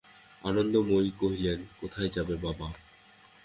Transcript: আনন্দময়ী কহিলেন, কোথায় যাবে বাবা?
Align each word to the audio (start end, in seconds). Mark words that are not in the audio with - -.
আনন্দময়ী 0.41 1.11
কহিলেন, 1.19 1.59
কোথায় 1.81 2.09
যাবে 2.09 2.35
বাবা? 2.37 2.67